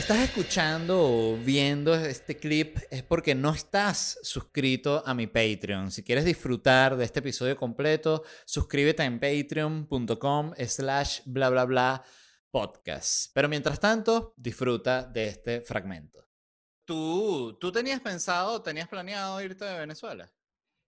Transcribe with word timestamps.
estás 0.00 0.20
escuchando 0.20 0.98
o 0.98 1.36
viendo 1.36 1.94
este 1.94 2.38
clip 2.38 2.78
es 2.90 3.02
porque 3.02 3.34
no 3.34 3.50
estás 3.50 4.18
suscrito 4.22 5.02
a 5.04 5.12
mi 5.12 5.26
Patreon. 5.26 5.90
Si 5.90 6.02
quieres 6.02 6.24
disfrutar 6.24 6.96
de 6.96 7.04
este 7.04 7.18
episodio 7.18 7.54
completo, 7.54 8.24
suscríbete 8.46 9.02
en 9.02 9.20
patreon.com 9.20 10.54
slash 10.66 11.20
bla 11.26 11.50
bla 11.50 11.66
bla 11.66 12.02
podcast. 12.50 13.30
Pero 13.34 13.50
mientras 13.50 13.78
tanto, 13.78 14.32
disfruta 14.38 15.02
de 15.02 15.28
este 15.28 15.60
fragmento. 15.60 16.26
¿Tú, 16.86 17.58
¿Tú 17.60 17.70
tenías 17.70 18.00
pensado, 18.00 18.62
tenías 18.62 18.88
planeado 18.88 19.42
irte 19.42 19.66
de 19.66 19.80
Venezuela? 19.80 20.32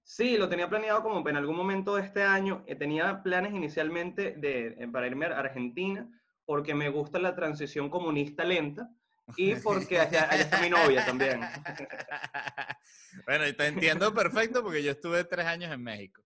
Sí, 0.03 0.39
lo 0.39 0.49
tenía 0.49 0.71
planeado 0.71 1.03
como 1.03 1.29
en 1.29 1.37
algún 1.37 1.57
momento 1.57 1.97
de 1.97 2.03
este 2.03 2.23
año. 2.23 2.65
Eh, 2.67 2.77
tenía 2.77 3.23
planes 3.23 3.53
inicialmente 3.53 4.33
de, 4.39 4.69
eh, 4.69 4.89
para 4.91 5.07
irme 5.07 5.27
a 5.27 5.39
Argentina 5.39 6.09
porque 6.47 6.75
me 6.75 6.89
gusta 6.89 7.19
la 7.19 7.37
transición 7.37 7.91
comunista 7.91 8.43
lenta 8.43 8.91
y 9.37 9.55
porque 9.57 10.01
allá, 10.01 10.25
está 10.33 10.61
mi 10.61 10.71
novia 10.71 11.05
también. 11.05 11.41
bueno, 13.27 13.47
y 13.47 13.53
te 13.55 13.67
entiendo 13.67 14.13
perfecto 14.13 14.63
porque 14.63 14.83
yo 14.83 14.93
estuve 14.93 15.25
tres 15.25 15.47
años 15.47 15.73
en 15.73 15.83
México. 15.83 16.23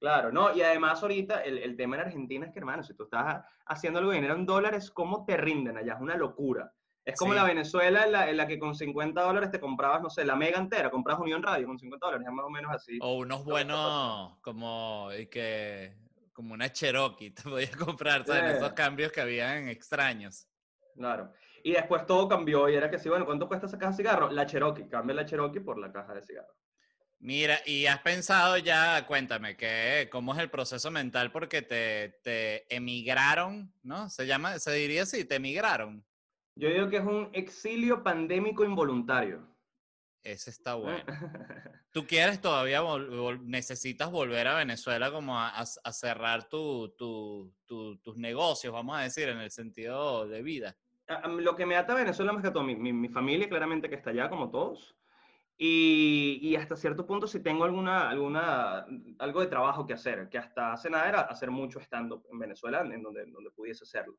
Claro, 0.00 0.32
no, 0.32 0.54
y 0.54 0.62
además 0.62 1.02
ahorita 1.02 1.42
el, 1.42 1.58
el, 1.58 1.76
tema 1.76 1.96
en 1.96 2.02
Argentina 2.02 2.46
es 2.46 2.52
que, 2.52 2.58
hermano, 2.58 2.82
si 2.82 2.94
tú 2.94 3.04
estás 3.04 3.44
haciendo 3.66 4.00
algo 4.00 4.10
de 4.10 4.16
dinero 4.16 4.34
en 4.34 4.46
dólares, 4.46 4.90
¿cómo 4.90 5.24
te 5.24 5.36
rinden 5.36 5.76
allá? 5.76 5.94
Es 5.94 6.00
una 6.00 6.16
locura. 6.16 6.72
Es 7.04 7.18
como 7.18 7.34
la 7.34 7.44
Venezuela 7.44 8.04
en 8.04 8.12
la, 8.12 8.30
en 8.30 8.36
la, 8.36 8.46
que 8.46 8.60
con 8.60 8.76
50 8.76 9.20
dólares 9.20 9.50
te 9.50 9.58
comprabas, 9.58 10.02
no 10.02 10.10
sé, 10.10 10.24
la 10.24 10.36
mega 10.36 10.58
entera, 10.58 10.90
comprabas 10.90 11.22
Unión 11.22 11.42
Radio 11.42 11.66
con 11.66 11.78
50 11.78 12.06
dólares, 12.06 12.26
es 12.28 12.32
más 12.32 12.44
o 12.44 12.50
menos 12.50 12.72
así. 12.72 12.98
O 13.02 13.14
unos 13.14 13.44
buenos, 13.44 14.38
como, 14.40 15.10
y 15.12 15.26
que 15.26 15.96
como 16.32 16.54
una 16.54 16.72
Cherokee, 16.72 17.30
te 17.30 17.42
podías 17.42 17.76
comprar, 17.76 18.24
¿sabes? 18.24 18.56
Esos 18.56 18.72
cambios 18.72 19.10
que 19.10 19.20
habían 19.20 19.68
extraños. 19.68 20.48
Claro. 20.94 21.32
Y 21.64 21.72
después 21.72 22.06
todo 22.06 22.28
cambió 22.28 22.68
y 22.68 22.74
era 22.74 22.90
que 22.90 22.98
sí, 22.98 23.08
bueno, 23.08 23.24
¿cuánto 23.24 23.48
cuesta 23.48 23.66
esa 23.66 23.78
caja 23.78 23.92
de 23.92 23.96
cigarro? 23.98 24.30
La 24.30 24.46
Cherokee, 24.46 24.88
cambia 24.88 25.14
la 25.14 25.24
Cherokee 25.24 25.60
por 25.60 25.78
la 25.78 25.92
caja 25.92 26.14
de 26.14 26.22
cigarro. 26.22 26.54
Mira, 27.18 27.60
y 27.64 27.86
has 27.86 28.00
pensado 28.00 28.58
ya, 28.58 29.06
cuéntame, 29.06 29.56
que, 29.56 30.08
¿cómo 30.10 30.34
es 30.34 30.40
el 30.40 30.50
proceso 30.50 30.90
mental? 30.90 31.30
Porque 31.30 31.62
te, 31.62 32.18
te 32.24 32.74
emigraron, 32.74 33.72
¿no? 33.84 34.10
Se 34.10 34.26
llama, 34.26 34.58
se 34.58 34.72
diría 34.72 35.04
así, 35.04 35.24
te 35.24 35.36
emigraron. 35.36 36.04
Yo 36.56 36.68
digo 36.68 36.88
que 36.88 36.96
es 36.96 37.04
un 37.04 37.30
exilio 37.32 38.02
pandémico 38.02 38.64
involuntario. 38.64 39.48
Ese 40.24 40.50
está 40.50 40.74
bueno. 40.74 41.04
¿Tú 41.92 42.06
quieres 42.06 42.40
todavía, 42.40 42.82
necesitas 43.42 44.10
volver 44.10 44.48
a 44.48 44.56
Venezuela 44.56 45.10
como 45.10 45.38
a, 45.38 45.64
cerrar 45.64 46.48
tu, 46.48 46.88
tus 46.96 48.16
negocios, 48.16 48.72
vamos 48.72 48.96
a 48.96 49.02
decir, 49.02 49.28
en 49.28 49.38
el 49.38 49.50
sentido 49.50 50.26
de 50.26 50.42
vida? 50.42 50.76
Lo 51.38 51.56
que 51.56 51.66
me 51.66 51.76
ata 51.76 51.92
a 51.92 51.96
Venezuela 51.96 52.32
más 52.32 52.42
que 52.42 52.50
todo, 52.50 52.62
mi, 52.62 52.76
mi, 52.76 53.08
familia 53.08 53.48
claramente 53.48 53.88
que 53.88 53.96
está 53.96 54.10
allá 54.10 54.30
como 54.30 54.50
todos. 54.50 54.96
Y, 55.58 56.38
y, 56.42 56.56
hasta 56.56 56.76
cierto 56.76 57.06
punto 57.06 57.26
si 57.26 57.40
tengo 57.40 57.64
alguna, 57.64 58.08
alguna, 58.08 58.86
algo 59.18 59.40
de 59.40 59.46
trabajo 59.46 59.86
que 59.86 59.92
hacer, 59.92 60.28
que 60.28 60.38
hasta 60.38 60.72
hace 60.72 60.90
nada 60.90 61.08
era 61.08 61.20
hacer 61.20 61.50
mucho 61.50 61.78
stand-up 61.80 62.24
en 62.32 62.38
Venezuela, 62.38 62.80
en 62.80 63.02
donde, 63.02 63.26
donde 63.26 63.50
pudiese 63.50 63.84
hacerlo. 63.84 64.16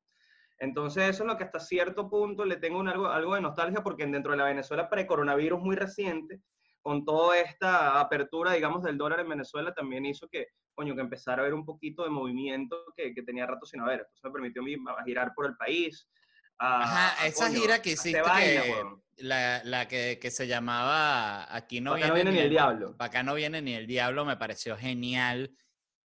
Entonces 0.59 1.09
eso 1.09 1.23
es 1.23 1.27
lo 1.27 1.37
que 1.37 1.43
hasta 1.43 1.59
cierto 1.59 2.09
punto 2.09 2.45
le 2.45 2.57
tengo 2.57 2.79
un 2.79 2.87
algo, 2.87 3.07
algo 3.07 3.35
de 3.35 3.41
nostalgia 3.41 3.81
porque 3.83 4.05
dentro 4.05 4.31
de 4.31 4.37
la 4.37 4.45
Venezuela 4.45 4.89
pre-coronavirus 4.89 5.59
muy 5.59 5.75
reciente, 5.75 6.41
con 6.83 7.05
toda 7.05 7.39
esta 7.39 7.99
apertura, 7.99 8.51
digamos, 8.51 8.83
del 8.83 8.97
dólar 8.97 9.21
en 9.21 9.29
Venezuela, 9.29 9.73
también 9.73 10.05
hizo 10.05 10.27
que, 10.27 10.47
coño, 10.75 10.95
que 10.95 11.01
empezara 11.01 11.41
a 11.41 11.43
haber 11.43 11.53
un 11.53 11.65
poquito 11.65 12.03
de 12.03 12.09
movimiento 12.09 12.75
que, 12.95 13.13
que 13.13 13.23
tenía 13.23 13.47
rato 13.47 13.65
sin 13.65 13.79
haber. 13.79 14.01
Entonces 14.01 14.23
me 14.25 14.31
permitió 14.31 14.61
a 14.61 14.65
mí 14.65 14.75
girar 15.05 15.33
por 15.33 15.45
el 15.45 15.55
país. 15.55 16.09
Ajá, 16.57 17.25
esa 17.25 17.49
gira 17.49 17.81
que 17.81 17.91
hiciste, 17.91 18.21
que, 18.21 18.83
la, 19.17 19.61
la 19.63 19.87
que, 19.87 20.19
que, 20.19 20.31
se 20.31 20.47
llamaba 20.47 21.53
Aquí 21.53 21.81
no, 21.81 21.95
viene, 21.95 22.09
no 22.09 22.15
viene, 22.15 22.31
ni 22.31 22.39
el, 22.39 22.49
diablo. 22.49 22.95
Acá 22.99 23.23
no 23.23 23.33
viene 23.35 23.61
ni 23.61 23.73
el 23.73 23.87
diablo, 23.87 24.25
me 24.25 24.37
pareció 24.37 24.77
genial. 24.77 25.51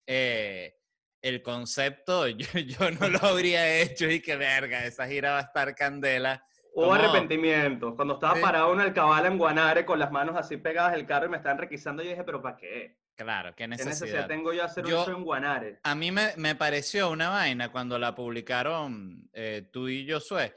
Eh, 0.06 0.76
el 1.22 1.42
concepto, 1.42 2.28
yo, 2.28 2.48
yo, 2.60 2.92
no 2.92 3.10
lo 3.10 3.20
habría 3.20 3.82
hecho 3.82 4.10
y 4.10 4.22
que 4.22 4.36
verga, 4.36 4.86
esa 4.86 5.08
gira 5.08 5.32
va 5.32 5.40
a 5.40 5.44
estar 5.44 5.76
candela. 5.76 6.44
Hubo 6.74 6.94
arrepentimiento. 6.94 7.96
Cuando 7.96 8.16
estaba 8.16 8.40
parado 8.40 8.72
en 8.74 8.82
el 8.82 8.94
cabal 8.94 9.26
en 9.26 9.38
Guanare 9.40 9.84
con 9.84 9.98
las 9.98 10.12
manos 10.12 10.36
así 10.38 10.58
pegadas 10.58 10.94
al 10.94 11.08
carro 11.08 11.26
y 11.26 11.30
me 11.30 11.38
estaban 11.38 11.58
requisando, 11.58 12.04
yo 12.04 12.10
dije, 12.12 12.24
pero 12.24 12.40
¿para 12.40 12.56
qué? 12.56 12.98
Claro, 13.18 13.56
¿qué 13.56 13.68
necesidad? 13.68 13.94
¿Qué 13.94 14.00
necesidad 14.00 14.28
tengo 14.28 14.54
yo 14.54 14.64
hacer 14.64 14.86
un 14.86 14.92
show 14.92 15.18
en 15.18 15.24
Guanare? 15.24 15.80
A 15.82 15.96
mí 15.96 16.12
me, 16.12 16.34
me, 16.38 16.54
pareció 16.54 17.10
una 17.10 17.30
vaina 17.30 17.72
cuando 17.72 17.98
la 17.98 18.14
publicaron 18.14 19.28
eh, 19.34 19.68
tú 19.72 19.88
y 19.90 20.10
Josué. 20.10 20.56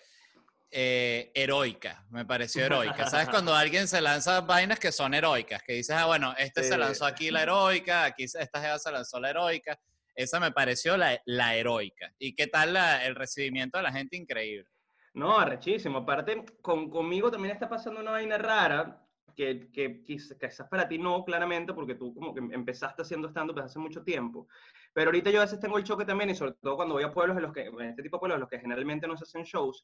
Eh, 0.73 1.33
heroica, 1.35 2.05
me 2.11 2.27
pareció 2.27 2.65
heroica. 2.65 3.09
¿Sabes? 3.09 3.29
Cuando 3.31 3.53
alguien 3.53 3.89
se 3.89 4.01
lanza 4.01 4.43
vainas 4.43 4.79
que 4.79 4.93
son 4.93 5.15
heroicas, 5.15 5.61
que 5.65 5.73
dices, 5.73 5.97
ah, 5.97 6.07
bueno, 6.07 6.33
este 6.39 6.63
se 6.63 6.79
lanzó 6.79 7.07
aquí 7.07 7.33
la 7.33 7.43
heroica, 7.43 8.05
aquí 8.05 8.23
esta 8.23 8.61
jeva 8.61 8.79
se 8.79 8.93
lanzó 8.93 9.19
la 9.19 9.31
heroica. 9.31 9.81
Esa 10.15 10.39
me 10.39 10.53
pareció 10.53 10.97
la, 10.97 11.21
la 11.25 11.57
heroica. 11.57 12.13
¿Y 12.21 12.37
qué 12.37 12.47
tal 12.47 12.77
el 12.77 13.17
recibimiento 13.17 13.79
de 13.79 13.83
la 13.83 13.93
gente? 13.93 14.17
Increíble. 14.17 14.69
No, 15.15 15.41
arrechísimo. 15.41 15.99
Aparte, 15.99 16.45
con, 16.63 16.89
conmigo 16.89 17.33
también 17.33 17.55
está 17.55 17.69
pasando 17.69 18.01
una 18.01 18.13
vaina 18.13 18.39
rara, 18.39 19.03
que, 19.35 19.71
que 19.73 20.05
quizás 20.05 20.69
para 20.69 20.89
ti 20.89 20.99
no, 20.99 21.25
claramente, 21.25 21.73
porque 21.73 21.95
tú 21.95 22.15
como 22.15 22.35
que 22.35 22.41
empezaste 22.41 23.03
haciendo 23.03 23.29
stand-up 23.29 23.57
desde 23.57 23.67
hace 23.67 23.79
mucho 23.79 24.03
tiempo. 24.03 24.49
Pero 24.93 25.09
ahorita 25.09 25.31
yo 25.31 25.41
a 25.41 25.45
veces 25.45 25.61
tengo 25.61 25.79
el 25.79 25.85
choque 25.85 26.05
también, 26.05 26.31
y 26.31 26.35
sobre 26.35 26.53
todo 26.55 26.77
cuando 26.77 26.95
voy 26.95 27.05
a 27.05 27.13
pueblos 27.13 27.37
en 27.37 27.43
los 27.43 27.53
que, 27.53 27.67
en 27.67 27.81
este 27.81 28.03
tipo 28.03 28.17
de 28.17 28.21
pueblos 28.21 28.37
en 28.37 28.41
los 28.41 28.51
que 28.51 28.59
generalmente 28.59 29.07
no 29.07 29.17
se 29.17 29.25
hacen 29.25 29.45
shows, 29.45 29.83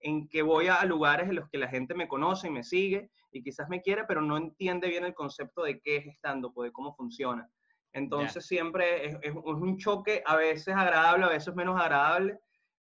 en 0.00 0.28
que 0.28 0.42
voy 0.42 0.68
a 0.68 0.84
lugares 0.84 1.28
en 1.28 1.36
los 1.36 1.48
que 1.48 1.58
la 1.58 1.68
gente 1.68 1.94
me 1.94 2.08
conoce 2.08 2.48
y 2.48 2.50
me 2.50 2.64
sigue, 2.64 3.10
y 3.32 3.42
quizás 3.42 3.68
me 3.68 3.82
quiere, 3.82 4.04
pero 4.04 4.20
no 4.20 4.36
entiende 4.36 4.88
bien 4.88 5.04
el 5.04 5.14
concepto 5.14 5.62
de 5.62 5.80
qué 5.80 5.96
es 5.96 6.06
stand-up, 6.16 6.62
de 6.62 6.72
cómo 6.72 6.94
funciona. 6.94 7.48
Entonces 7.92 8.46
siempre 8.46 9.06
es, 9.06 9.16
es, 9.22 9.34
un 9.34 9.78
choque 9.78 10.22
a 10.26 10.36
veces 10.36 10.74
agradable, 10.74 11.24
a 11.24 11.30
veces 11.30 11.54
menos 11.54 11.80
agradable, 11.80 12.38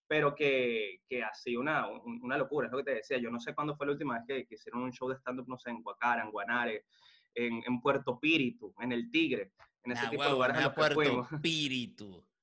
pero 0.07 0.33
que, 0.33 1.01
que 1.07 1.23
así 1.23 1.55
una, 1.55 1.87
una 1.87 2.37
locura, 2.37 2.67
es 2.67 2.71
lo 2.71 2.77
que 2.79 2.83
te 2.85 2.95
decía. 2.95 3.17
Yo 3.17 3.29
no 3.29 3.39
sé 3.39 3.53
cuándo 3.53 3.75
fue 3.75 3.85
la 3.85 3.93
última 3.93 4.15
vez 4.15 4.23
que, 4.27 4.47
que 4.47 4.55
hicieron 4.55 4.81
un 4.81 4.91
show 4.91 5.09
de 5.09 5.15
stand-up, 5.15 5.47
no 5.47 5.57
sé, 5.57 5.69
en 5.69 5.81
Guacara, 5.81 6.23
en 6.23 6.31
Guanare, 6.31 6.85
en, 7.35 7.61
en, 7.65 7.81
Puerto 7.81 8.19
Píritu, 8.19 8.73
en 8.79 8.91
El 8.91 9.11
Tigre, 9.11 9.51
en 9.83 9.91
ese 9.91 10.07
tipo 10.07 10.23
de 10.23 10.31
lugares. 10.31 10.57
En 10.57 10.73
Puerto 10.73 11.27
Píritu. 11.41 12.23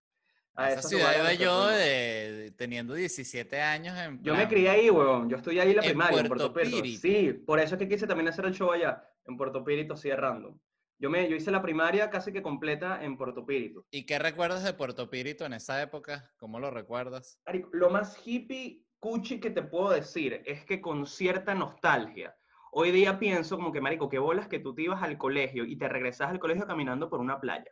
A 0.57 0.71
esa 0.71 0.83
ciudad 0.83 1.17
iba 1.19 1.33
yo 1.35 1.67
de, 1.67 2.55
teniendo 2.57 2.95
17 2.95 3.61
años. 3.61 3.99
En 3.99 4.23
yo 4.23 4.37
me 4.37 4.47
crié 4.47 4.71
ahí, 4.71 4.89
weón. 4.89 5.29
Yo 5.29 5.39
estoy 5.39 5.59
ahí 5.59 5.75
la 5.75 5.83
primaria, 5.83 6.21
en 6.21 6.29
Puerto 6.29 6.53
Píritu. 6.53 7.01
Sí, 7.01 7.33
por 7.45 7.59
eso 7.59 7.75
es 7.75 7.79
que 7.81 7.89
quise 7.89 8.07
también 8.07 8.29
hacer 8.29 8.45
el 8.45 8.55
show 8.55 8.71
allá, 8.71 9.03
en 9.27 9.37
Puerto 9.37 9.65
Píritu, 9.65 9.95
así 9.95 10.11
de 10.11 10.17
random. 10.17 10.57
Yo, 11.05 11.11
me, 11.11 11.29
yo 11.29 11.37
hice 11.37 11.51
la 11.51 11.61
primaria 11.61 12.09
casi 12.09 12.33
que 12.33 12.41
completa 12.41 13.05
en 13.05 13.19
Puerto 13.19 13.45
Píritu. 13.45 13.85
¿Y 13.91 14.07
qué 14.07 14.19
recuerdas 14.19 14.65
de 14.65 14.73
Puerto 14.73 15.11
Píritu 15.11 15.45
en 15.45 15.53
esa 15.53 15.83
época? 15.83 16.33
¿Cómo 16.39 16.59
lo 16.59 16.71
recuerdas? 16.71 17.39
Lo 17.73 17.91
más 17.91 18.19
hippie, 18.25 18.83
cuchi 19.01 19.39
que 19.39 19.51
te 19.51 19.63
puedo 19.63 19.91
decir 19.91 20.41
es 20.47 20.65
que 20.65 20.81
con 20.81 21.05
cierta 21.05 21.55
nostalgia, 21.55 22.35
hoy 22.73 22.91
día 22.91 23.19
pienso 23.19 23.57
como 23.57 23.71
que, 23.71 23.83
marico, 23.83 24.09
qué 24.09 24.19
bolas 24.19 24.49
que 24.49 24.61
tú 24.61 24.75
te 24.75 24.81
ibas 24.81 25.03
al 25.03 25.19
colegio 25.19 25.67
y 25.67 25.77
te 25.77 25.91
regresas 25.91 26.31
al 26.31 26.39
colegio 26.39 26.67
caminando 26.67 27.11
por 27.11 27.21
una 27.21 27.39
playa. 27.39 27.71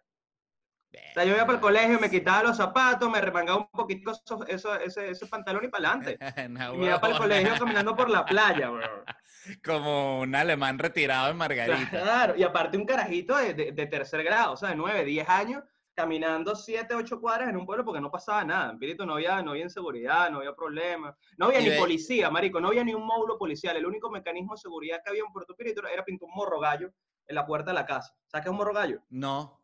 O 0.94 1.14
sea, 1.14 1.24
yo 1.24 1.34
iba 1.34 1.46
para 1.46 1.56
el 1.56 1.60
colegio, 1.60 1.98
me 1.98 2.10
quitaba 2.10 2.42
los 2.42 2.56
zapatos, 2.56 3.10
me 3.10 3.20
remangaba 3.20 3.58
un 3.58 3.70
poquito 3.70 4.12
eso, 4.12 4.46
ese, 4.46 5.10
ese, 5.10 5.26
pantalón 5.26 5.64
y 5.64 5.68
para 5.68 5.90
adelante. 5.90 6.18
y 6.76 6.84
iba 6.84 7.00
para 7.00 7.14
el 7.14 7.18
colegio 7.18 7.54
caminando 7.58 7.96
por 7.96 8.10
la 8.10 8.24
playa, 8.24 8.68
bro. 8.68 9.04
Como 9.64 10.20
un 10.20 10.34
alemán 10.34 10.78
retirado 10.78 11.30
en 11.30 11.36
Margarita. 11.36 11.90
Claro, 11.90 12.36
y 12.36 12.42
aparte 12.42 12.76
un 12.76 12.86
carajito 12.86 13.36
de, 13.36 13.72
de, 13.72 13.86
tercer 13.86 14.22
grado, 14.22 14.52
o 14.52 14.56
sea, 14.56 14.70
de 14.70 14.76
nueve, 14.76 15.04
diez 15.04 15.28
años, 15.28 15.62
caminando 15.94 16.54
siete, 16.54 16.94
ocho 16.94 17.20
cuadras 17.20 17.48
en 17.48 17.56
un 17.56 17.66
pueblo 17.66 17.84
porque 17.84 18.00
no 18.00 18.10
pasaba 18.10 18.44
nada. 18.44 18.70
En 18.70 18.78
Pirito 18.78 19.04
no 19.04 19.14
había, 19.14 19.42
no 19.42 19.52
había 19.52 19.64
inseguridad, 19.64 20.30
no 20.30 20.38
había 20.38 20.54
problemas. 20.54 21.14
No 21.36 21.46
había 21.46 21.60
ni 21.60 21.70
policía, 21.70 22.30
marico, 22.30 22.60
no 22.60 22.68
había 22.68 22.84
ni 22.84 22.94
un 22.94 23.04
módulo 23.04 23.38
policial. 23.38 23.76
El 23.76 23.86
único 23.86 24.10
mecanismo 24.10 24.54
de 24.54 24.60
seguridad 24.60 25.00
que 25.02 25.10
había 25.10 25.22
en 25.26 25.32
Puerto 25.32 25.54
Pirito 25.56 25.86
era 25.86 26.04
pintar 26.04 26.28
un 26.28 26.34
morro 26.34 26.60
gallo 26.60 26.92
en 27.26 27.34
la 27.34 27.46
puerta 27.46 27.70
de 27.70 27.74
la 27.74 27.86
casa. 27.86 28.14
¿Sabes 28.26 28.44
qué 28.44 28.48
es 28.48 28.52
un 28.52 28.58
morro 28.58 28.74
gallo? 28.74 29.00
No. 29.10 29.61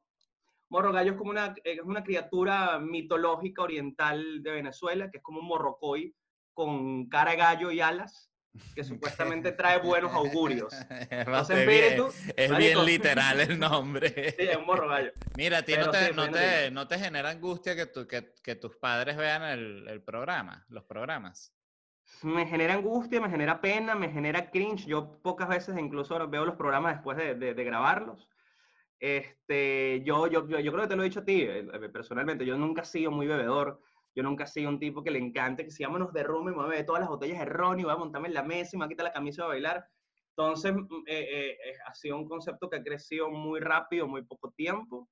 Morro 0.70 0.92
gallo 0.92 1.12
es 1.12 1.16
como 1.16 1.30
una, 1.30 1.54
es 1.64 1.80
una 1.80 2.04
criatura 2.04 2.78
mitológica 2.78 3.62
oriental 3.62 4.42
de 4.42 4.50
Venezuela, 4.50 5.10
que 5.10 5.18
es 5.18 5.22
como 5.22 5.40
un 5.40 5.46
morrocoy 5.46 6.14
con 6.52 7.08
cara 7.08 7.30
de 7.32 7.36
gallo 7.38 7.70
y 7.70 7.80
alas 7.80 8.28
que 8.74 8.84
supuestamente 8.84 9.52
trae 9.52 9.78
buenos 9.78 10.12
augurios. 10.12 10.72
es 12.36 12.56
bien 12.56 12.84
literal 12.84 13.40
el 13.40 13.58
nombre. 13.58 14.34
sí, 14.36 14.42
es 14.42 14.56
un 14.56 14.66
morro 14.66 14.88
gallo. 14.88 15.12
Mira, 15.36 15.62
ti 15.62 15.74
no 15.76 15.90
te, 15.90 16.12
no, 16.12 16.30
te, 16.30 16.70
no 16.70 16.88
te, 16.88 16.98
genera 16.98 17.30
angustia 17.30 17.76
que, 17.76 17.86
tu, 17.86 18.06
que, 18.06 18.34
que 18.42 18.56
tus 18.56 18.76
padres 18.76 19.16
vean 19.16 19.42
el, 19.42 19.86
el, 19.88 20.02
programa, 20.02 20.64
los 20.68 20.84
programas. 20.84 21.54
Me 22.22 22.46
genera 22.46 22.74
angustia, 22.74 23.20
me 23.20 23.30
genera 23.30 23.60
pena, 23.60 23.94
me 23.94 24.10
genera 24.10 24.50
cringe. 24.50 24.86
Yo 24.86 25.20
pocas 25.22 25.48
veces 25.48 25.78
incluso 25.78 26.26
veo 26.28 26.44
los 26.44 26.56
programas 26.56 26.94
después 26.94 27.16
de, 27.16 27.34
de, 27.34 27.54
de 27.54 27.64
grabarlos. 27.64 28.28
Este, 29.00 30.02
yo, 30.04 30.26
yo, 30.26 30.48
yo, 30.48 30.58
yo, 30.58 30.72
creo 30.72 30.82
que 30.84 30.88
te 30.88 30.96
lo 30.96 31.02
he 31.02 31.06
dicho 31.06 31.20
a 31.20 31.24
ti, 31.24 31.42
eh, 31.42 31.64
personalmente, 31.92 32.44
yo 32.44 32.56
nunca 32.58 32.82
he 32.82 32.84
sido 32.84 33.12
muy 33.12 33.28
bebedor 33.28 33.80
Yo 34.14 34.24
nunca 34.24 34.44
he 34.44 34.46
sido 34.48 34.70
un 34.70 34.80
tipo 34.80 35.04
que 35.04 35.10
le 35.12 35.20
encante 35.20 35.64
que 35.64 35.70
si 35.70 35.84
vámonos 35.84 36.12
de 36.12 36.24
rumbo 36.24 36.50
y 36.50 36.52
me 36.52 36.56
voy 36.56 36.66
a 36.66 36.68
beber 36.70 36.86
todas 36.86 37.00
las 37.00 37.08
botellas 37.08 37.38
de 37.38 37.44
ron 37.46 37.78
y 37.80 37.84
voy 37.84 37.92
a 37.92 37.96
montarme 37.96 38.28
en 38.28 38.34
la 38.34 38.42
mesa 38.42 38.70
y 38.74 38.78
me 38.78 38.84
voy 38.84 38.86
a 38.86 38.90
quitar 38.90 39.04
la 39.04 39.12
camisa 39.12 39.42
y 39.42 39.44
a 39.44 39.48
bailar. 39.48 39.88
Entonces, 40.36 40.72
mm, 40.74 41.04
eh, 41.06 41.20
eh, 41.20 41.50
eh, 41.50 41.74
ha 41.86 41.94
sido 41.94 42.16
un 42.18 42.28
concepto 42.28 42.68
que 42.70 42.76
ha 42.76 42.82
crecido 42.82 43.30
muy 43.30 43.60
rápido, 43.60 44.08
muy 44.08 44.22
poco 44.24 44.50
tiempo, 44.52 45.08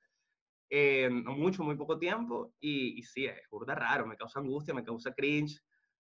eh, 0.70 1.08
mucho, 1.10 1.62
muy 1.62 1.76
poco 1.76 1.98
tiempo, 1.98 2.52
y, 2.60 2.98
y 2.98 3.02
sí, 3.02 3.26
es 3.26 3.48
burda 3.50 3.74
raro, 3.74 4.06
me 4.06 4.16
causa 4.16 4.40
angustia, 4.40 4.74
me 4.74 4.84
causa 4.84 5.12
cringe, 5.14 5.60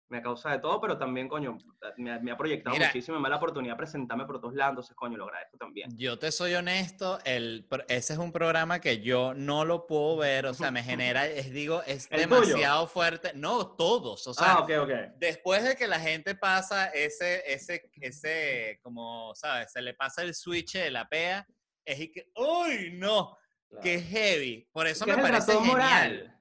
me 0.08 0.22
causa 0.22 0.50
de 0.52 0.60
todo, 0.60 0.80
pero 0.80 0.96
también, 0.96 1.26
coño, 1.28 1.58
me, 1.96 2.12
ha- 2.12 2.18
me 2.20 2.30
ha 2.30 2.36
proyectado 2.36 2.74
Mira. 2.76 2.86
muchísimo, 2.88 3.18
me 3.18 3.24
da 3.24 3.30
la 3.30 3.36
oportunidad 3.36 3.74
de 3.74 3.78
presentarme 3.78 4.24
por 4.24 4.40
todos 4.40 4.54
lados, 4.54 4.70
entonces, 4.72 4.94
coño, 4.96 5.16
lo 5.16 5.24
agradezco 5.24 5.56
también. 5.58 5.90
Yo 5.96 6.16
te 6.18 6.30
soy 6.30 6.54
honesto, 6.54 7.18
el, 7.24 7.66
ese 7.88 8.12
es 8.12 8.18
un 8.18 8.30
programa 8.30 8.80
que 8.80 9.00
yo 9.00 9.34
no 9.34 9.64
lo 9.64 9.86
puedo 9.86 10.16
ver, 10.18 10.46
o 10.46 10.54
sea, 10.54 10.70
me 10.70 10.82
genera, 10.82 11.26
es, 11.26 11.50
digo, 11.52 11.82
es 11.86 12.08
demasiado 12.08 12.86
fuerte. 12.86 13.32
No, 13.34 13.74
todos, 13.74 14.26
o 14.28 14.34
sea, 14.34 14.52
ah, 14.54 14.60
ok, 14.60 14.70
ok. 14.82 14.90
después 15.16 15.64
de 15.64 15.74
que 15.74 15.88
la 15.88 15.98
gente 15.98 16.34
pasa 16.36 16.86
ese, 16.90 17.42
ese, 17.52 17.90
ese, 18.00 18.78
como, 18.82 19.34
¿sabes? 19.34 19.72
Se 19.72 19.82
le 19.82 19.94
pasa 19.94 20.22
el 20.22 20.34
switch 20.34 20.74
de 20.74 20.90
la 20.90 21.08
pea, 21.08 21.44
es 21.84 21.98
y 22.00 22.12
que, 22.12 22.28
¡uy, 22.36 22.92
no! 22.94 23.36
¡Qué 23.82 24.00
heavy! 24.00 24.68
Por 24.72 24.86
eso 24.86 25.04
me 25.04 25.12
es 25.14 25.18
parece 25.20 25.52
genial. 25.52 25.66
moral. 25.66 26.35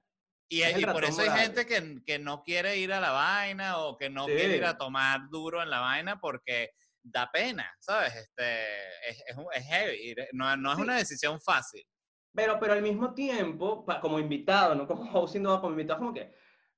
Y, 0.47 0.61
Es 0.61 0.75
el 0.75 0.81
y 0.81 0.85
por 0.85 1.03
eso 1.03 1.21
hay 1.21 1.29
gente 1.39 1.65
que, 1.65 2.01
que 2.05 2.19
no 2.19 2.43
quiere 2.43 2.77
ir 2.77 2.93
a 2.93 2.99
la 2.99 3.11
vaina 3.11 3.77
o 3.79 3.97
que 3.97 4.09
no 4.09 4.25
quiere 4.27 4.57
ir 4.57 4.63
Sí. 4.63 4.69
a 4.69 4.77
tomar 4.77 5.21
duro 5.29 5.61
en 5.63 5.69
la 5.69 5.79
vaina 5.79 6.19
porque 6.19 6.71
da 7.01 7.31
pena, 7.31 7.71
¿sabes? 7.79 8.15
Este, 8.15 8.63
es, 9.09 9.23
es, 9.27 9.35
es 9.53 9.65
heavy, 9.65 9.95
ir- 10.13 10.27
no, 10.33 10.55
no 10.57 10.71
es 10.71 10.75
Sí. 10.77 10.81
una 10.83 10.95
decisión 10.97 11.41
fácil. 11.41 11.83
Pero, 12.33 12.59
pero 12.59 12.73
al 12.73 12.81
mismo 12.81 13.13
tiempo, 13.13 13.85
como 14.01 14.19
invitado, 14.19 14.75
no 14.75 14.85
como 14.87 15.09
host, 15.11 15.33
sino 15.33 15.59
como 15.61 15.71
invitado, 15.71 15.99
como 15.99 16.13
que 16.13 16.31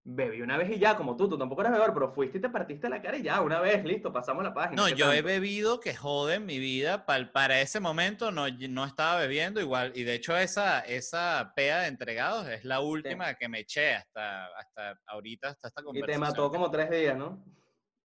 bebí 0.09 0.42
una 0.42 0.57
vez 0.57 0.69
y 0.71 0.80
ya, 0.80 0.95
como 0.95 1.18
tú, 1.18 1.27
tú 1.27 1.38
tampoco 1.38 1.62
eres 1.62 1.74
bebedor, 1.74 1.94
pero 1.94 2.13
fuiste 2.13 2.38
y 2.38 2.42
te 2.42 2.50
partiste 2.50 2.88
la 2.88 3.01
cara 3.01 3.18
y 3.18 3.24
ya, 3.24 3.42
una 3.42 3.59
vez, 3.59 3.83
listo, 3.83 4.13
pasamos 4.13 4.42
la 4.44 4.54
página. 4.54 4.81
No, 4.81 4.88
¿qué 4.88 4.95
yo 4.95 5.12
he 5.12 5.21
bebido 5.21 5.81
que 5.81 5.94
jode 5.94 6.36
en 6.36 6.45
mi 6.45 6.59
vida. 6.59 7.06
Para, 7.06 7.31
para 7.33 7.59
ese 7.59 7.81
momento 7.81 8.31
no, 8.31 8.48
no 8.50 8.86
estaba 8.86 9.19
bebiendo 9.19 9.59
igual. 9.59 9.92
Y 9.95 10.04
de 10.04 10.15
hecho 10.15 10.38
esa, 10.38 10.80
esa 10.80 11.51
pea 11.56 11.81
de 11.81 11.88
entregados 11.88 12.48
es 12.48 12.63
la 12.63 12.80
última 12.80 13.33
que 13.36 13.50
me 13.50 13.59
eché 13.59 13.95
hasta, 13.95 14.45
hasta 14.57 14.98
ahorita, 15.07 15.50
hasta 15.50 15.68
esta 15.68 15.81
Y 15.81 15.83
conversación. 15.83 16.21
te 16.24 16.30
mató 16.30 16.50
como 16.50 16.71
tres 16.71 16.89
días, 16.89 17.18
¿no? 17.18 17.44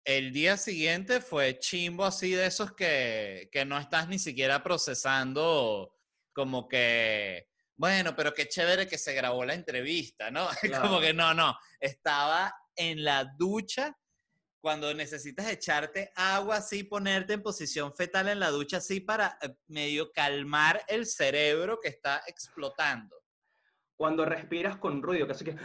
El 0.03 0.33
día 0.33 0.57
siguiente 0.57 1.21
fue 1.21 1.59
chimbo 1.59 2.07
así 2.07 2.33
de 2.33 2.47
esos 2.47 2.73
que, 2.73 3.51
que 3.53 3.67
no 3.67 3.79
estás 3.79 4.09
ni 4.09 4.19
siquiera 4.19 4.63
procesando 4.63 5.95
como 6.33 6.67
que, 6.67 7.47
bueno, 7.81 8.15
pero 8.15 8.35
qué 8.35 8.47
chévere 8.47 8.87
que 8.87 8.99
se 8.99 9.15
grabó 9.15 9.43
la 9.43 9.55
entrevista, 9.55 10.31
¿no? 10.31 10.49
Como 10.83 11.01
que 11.01 11.15
no, 11.15 11.33
no, 11.33 11.57
estaba 11.81 12.55
en 12.77 13.03
la 13.03 13.25
ducha 13.39 13.97
cuando 14.61 14.93
necesitas 14.93 15.49
echarte 15.49 16.13
agua 16.15 16.57
así, 16.57 16.85
ponerte 16.85 17.33
en 17.33 17.43
posición 17.43 17.95
fetal 17.95 18.29
en 18.29 18.39
la 18.39 18.51
ducha 18.51 18.77
así 18.77 19.01
para 19.01 19.39
eh, 19.41 19.55
medio 19.69 20.13
calmar 20.13 20.85
el 20.89 21.07
cerebro 21.07 21.81
que 21.81 21.89
está 21.89 22.23
explotando. 22.27 23.17
Cuando 23.97 24.27
respiras 24.27 24.77
con 24.77 25.03
ruido, 25.03 25.27
que 25.27 25.33
así 25.33 25.47
que... 25.47 25.57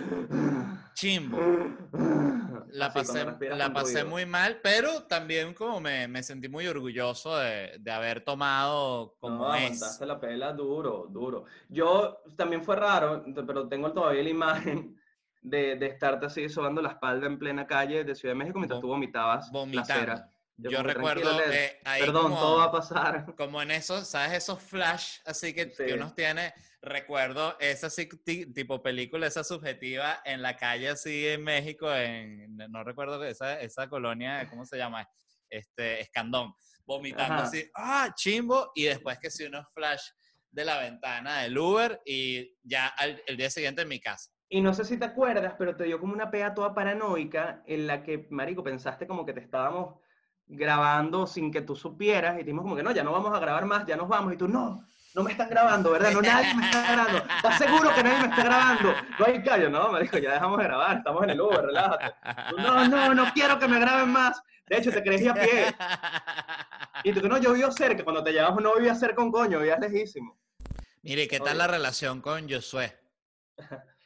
Chimbo. 0.95 1.37
La 2.71 2.91
pasé, 2.91 3.25
la 3.55 3.71
pasé 3.71 4.03
muy 4.03 4.25
mal, 4.25 4.59
pero 4.61 5.03
también 5.03 5.53
como 5.53 5.79
me, 5.79 6.09
me 6.09 6.21
sentí 6.23 6.49
muy 6.49 6.67
orgulloso 6.67 7.37
de, 7.37 7.77
de 7.79 7.91
haber 7.91 8.19
tomado 8.21 9.15
como 9.19 9.45
no, 9.45 9.55
es. 9.55 9.63
aguantaste 9.63 10.05
la 10.05 10.19
pela 10.19 10.51
duro, 10.51 11.07
duro. 11.09 11.45
Yo 11.69 12.17
también 12.35 12.63
fue 12.63 12.75
raro, 12.75 13.23
pero 13.47 13.69
tengo 13.69 13.93
todavía 13.93 14.23
la 14.23 14.29
imagen 14.29 14.99
de, 15.41 15.75
de 15.77 15.85
estarte 15.85 16.25
así 16.25 16.49
sobando 16.49 16.81
la 16.81 16.89
espalda 16.89 17.27
en 17.27 17.39
plena 17.39 17.65
calle 17.65 18.03
de 18.03 18.13
Ciudad 18.15 18.33
de 18.33 18.39
México 18.39 18.59
mientras 18.59 18.79
Vom- 18.79 18.81
tú 18.81 18.87
vomitabas 18.89 19.45
la 19.47 19.51
Vomitando. 19.53 19.93
cera. 19.93 20.31
Yo, 20.57 20.69
que, 20.69 20.83
recuerdo 20.83 21.21
"Tranquilo, 21.35 21.47
Led, 21.51 21.53
eh, 21.53 21.79
ahí 21.83 22.01
Perdón, 22.01 22.23
como, 22.23 22.39
todo 22.39 22.57
va 22.59 22.63
a 22.65 22.71
pasar. 22.71 23.25
como 23.37 23.61
en 23.61 23.71
esos, 23.71 24.07
¿sabes? 24.07 24.33
Esos 24.33 24.61
flash 24.61 25.17
así 25.25 25.53
que, 25.53 25.69
que 25.71 25.87
Sí. 25.87 25.93
uno 25.93 26.13
tiene. 26.13 26.53
Recuerdo 26.81 27.57
esa 27.59 27.87
así, 27.87 28.07
ti- 28.23 28.53
tipo 28.53 28.81
película, 28.81 29.27
esa 29.27 29.43
subjetiva 29.43 30.19
en 30.23 30.41
la 30.41 30.55
calle 30.55 30.89
así 30.89 31.27
en 31.27 31.43
México, 31.43 31.91
en, 31.93 32.55
no 32.69 32.83
recuerdo 32.83 33.23
esa, 33.25 33.59
esa 33.59 33.89
colonia, 33.89 34.47
¿cómo 34.49 34.65
se 34.65 34.77
llama? 34.77 35.07
Este, 35.49 35.99
Escandón. 36.01 36.53
Vomitando 36.85 37.33
Ajá. 37.33 37.43
así, 37.43 37.67
ah, 37.75 38.13
chimbo, 38.15 38.71
y 38.75 38.83
después 38.83 39.17
que 39.19 39.31
sí 39.31 39.43
unos 39.45 39.65
flash 39.73 40.03
de 40.51 40.63
la 40.63 40.79
ventana 40.79 41.41
del 41.41 41.57
Uber 41.57 41.99
y 42.05 42.55
ya 42.63 42.87
al- 42.87 43.21
el 43.25 43.35
día 43.35 43.49
siguiente 43.49 43.81
en 43.81 43.87
mi 43.89 43.99
casa. 43.99 44.29
Y 44.47 44.61
no 44.61 44.71
sé 44.73 44.85
si 44.85 44.97
te 44.97 45.05
acuerdas, 45.05 45.55
pero 45.57 45.75
te 45.75 45.85
dio 45.85 45.99
como 45.99 46.13
una 46.13 46.29
pea 46.29 46.53
toda 46.53 46.75
paranoica 46.75 47.63
en 47.65 47.87
la 47.87 48.03
que, 48.03 48.27
marico, 48.29 48.63
pensaste 48.63 49.07
como 49.07 49.25
que 49.25 49.33
te 49.33 49.39
estábamos 49.41 49.99
grabando 50.47 51.27
sin 51.27 51.51
que 51.51 51.61
tú 51.61 51.75
supieras 51.75 52.35
y 52.35 52.43
dijimos 52.43 52.63
como 52.63 52.75
que 52.75 52.83
no, 52.83 52.91
ya 52.91 53.03
no 53.03 53.11
vamos 53.11 53.35
a 53.35 53.39
grabar 53.39 53.65
más, 53.65 53.85
ya 53.85 53.95
nos 53.95 54.07
vamos. 54.07 54.33
Y 54.33 54.37
tú, 54.37 54.47
no, 54.47 54.85
no 55.13 55.23
me 55.23 55.31
están 55.31 55.49
grabando, 55.49 55.91
¿verdad? 55.91 56.11
No, 56.11 56.21
nadie 56.21 56.53
me 56.53 56.65
está 56.65 56.91
grabando. 56.91 57.17
¿Estás 57.17 57.57
seguro 57.57 57.89
que 57.95 58.03
nadie 58.03 58.19
me 58.19 58.27
está 58.29 58.43
grabando? 58.43 58.93
No 59.19 59.25
hay 59.25 59.43
callo, 59.43 59.69
no, 59.69 59.91
marico, 59.91 60.17
ya 60.17 60.33
dejamos 60.33 60.57
de 60.57 60.63
grabar, 60.65 60.97
estamos 60.97 61.23
en 61.23 61.29
el 61.31 61.41
Uber, 61.41 61.61
relájate. 61.61 62.13
No, 62.57 62.87
no, 62.87 63.13
no 63.13 63.33
quiero 63.33 63.57
que 63.57 63.67
me 63.67 63.79
graben 63.79 64.09
más. 64.09 64.41
De 64.67 64.77
hecho, 64.77 64.91
te 64.91 65.03
creí 65.03 65.27
a 65.27 65.33
pie. 65.33 65.75
Y 67.03 67.13
tú, 67.13 67.27
no, 67.27 67.37
yo 67.37 67.53
vivo 67.53 67.71
cerca. 67.71 68.03
Cuando 68.03 68.23
te 68.23 68.31
llevamos 68.31 68.63
no 68.63 68.75
vivía 68.75 68.95
cerca 68.95 69.21
un 69.21 69.31
coño, 69.31 69.59
vivías 69.59 69.79
lejísimo. 69.79 70.37
Mire, 71.03 71.27
¿qué 71.27 71.37
tal 71.37 71.49
Oye. 71.49 71.57
la 71.57 71.67
relación 71.67 72.19
con 72.19 72.49
Josué? 72.49 72.97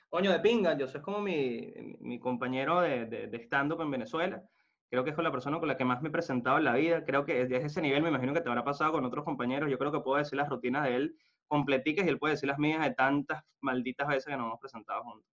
Coño, 0.10 0.32
de 0.32 0.40
pinga, 0.40 0.78
yo 0.78 0.88
soy 0.88 1.02
como 1.02 1.22
mi, 1.22 1.72
mi 2.02 2.20
compañero 2.20 2.82
de, 2.82 3.06
de, 3.06 3.28
de 3.28 3.38
stand-up 3.38 3.82
en 3.82 3.92
Venezuela. 3.92 4.44
Creo 4.90 5.04
que 5.04 5.12
es 5.12 5.16
con 5.16 5.24
la 5.24 5.32
persona 5.32 5.60
con 5.60 5.68
la 5.68 5.78
que 5.78 5.86
más 5.86 6.02
me 6.02 6.10
he 6.10 6.12
presentado 6.12 6.58
en 6.58 6.64
la 6.64 6.74
vida. 6.74 7.06
Creo 7.06 7.24
que 7.26 7.46
desde 7.46 7.66
ese 7.66 7.82
nivel 7.82 8.02
me 8.02 8.10
imagino 8.10 8.34
que 8.34 8.42
te 8.42 8.50
habrá 8.50 8.64
pasado 8.64 8.94
con 8.94 9.06
otros 9.06 9.24
compañeros. 9.24 9.70
Yo 9.70 9.78
creo 9.78 9.92
que 9.92 10.00
puedo 10.00 10.18
decir 10.18 10.38
las 10.38 10.50
rutinas 10.50 10.84
de 10.84 10.96
él 10.96 11.18
completicas 11.48 12.06
y 12.06 12.10
él 12.10 12.20
puede 12.20 12.34
decir 12.34 12.48
las 12.48 12.60
mías 12.60 12.84
de 12.84 12.94
tantas 12.96 13.44
malditas 13.62 14.08
veces 14.08 14.26
que 14.26 14.38
nos 14.38 14.48
hemos 14.48 14.60
presentado 14.60 15.04
juntos. 15.04 15.30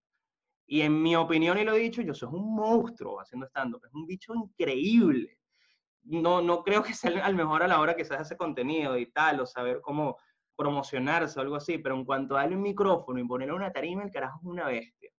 Y 0.67 0.83
en 0.83 1.01
mi 1.01 1.15
opinión, 1.17 1.59
y 1.59 1.65
lo 1.65 1.75
he 1.75 1.79
dicho, 1.79 2.03
yo 2.03 2.13
soy 2.13 2.29
un 2.33 2.55
monstruo 2.55 3.21
haciendo 3.21 3.47
stand-up. 3.47 3.83
Es 3.87 3.95
un 3.95 4.07
bicho 4.07 4.35
increíble. 4.35 5.39
No, 6.03 6.43
no 6.43 6.63
creo 6.63 6.83
que 6.83 6.93
sea 6.93 7.25
al 7.25 7.35
mejor 7.35 7.63
a 7.63 7.69
la 7.69 7.81
hora 7.81 7.95
que 7.97 8.05
se 8.05 8.15
hace 8.15 8.37
contenido 8.37 8.99
y 8.99 9.07
tal, 9.07 9.41
o 9.41 9.47
saber 9.47 9.81
cómo 9.81 10.19
promocionarse 10.57 11.39
o 11.39 11.43
algo 11.43 11.57
así, 11.57 11.79
pero 11.79 11.95
en 11.95 12.05
cuanto 12.05 12.37
a 12.37 12.41
darle 12.41 12.57
un 12.57 12.63
micrófono 12.63 13.21
y 13.21 13.27
ponerle 13.27 13.55
una 13.55 13.73
tarima, 13.73 14.03
el 14.03 14.11
carajo 14.11 14.39
es 14.41 14.47
una 14.47 14.67
bestia. 14.67 15.11